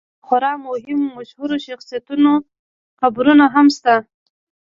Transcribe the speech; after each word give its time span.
دلته 0.03 0.11
د 0.21 0.23
خورا 0.25 0.53
مهمو 0.65 1.07
مشهورو 1.17 1.55
شخصیتونو 1.67 2.31
قبرونه 3.01 3.45
هم 3.53 3.67
شته. 3.75 3.95